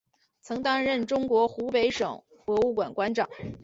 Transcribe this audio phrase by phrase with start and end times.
[0.41, 3.29] 曾担任中国湖北省博物馆馆长。